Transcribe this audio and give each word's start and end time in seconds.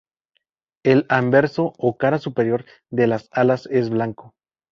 El 0.83 1.05
anverso 1.09 1.73
o 1.77 1.95
cara 1.95 2.17
superior 2.17 2.65
de 2.89 3.05
las 3.05 3.29
alas 3.31 3.67
es 3.71 3.91
blanco. 3.91 4.33